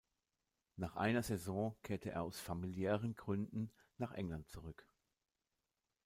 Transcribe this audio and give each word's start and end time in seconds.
Nach 0.77 0.95
einer 0.95 1.21
Saison 1.21 1.75
kehrte 1.83 2.09
er 2.09 2.23
aus 2.23 2.39
familiären 2.39 3.13
Gründen 3.15 3.69
nach 3.99 4.13
England 4.13 4.47
zurück. 4.49 4.87